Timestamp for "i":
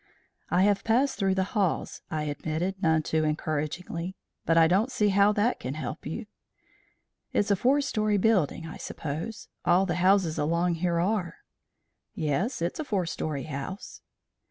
0.49-0.63, 2.09-2.23, 4.57-4.65, 8.65-8.77